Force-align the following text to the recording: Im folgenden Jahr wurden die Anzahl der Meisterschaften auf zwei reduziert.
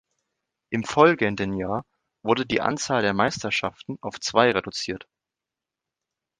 Im 0.71 0.83
folgenden 0.83 1.53
Jahr 1.53 1.85
wurden 2.23 2.47
die 2.47 2.59
Anzahl 2.59 3.03
der 3.03 3.13
Meisterschaften 3.13 3.99
auf 4.01 4.19
zwei 4.19 4.49
reduziert. 4.49 5.07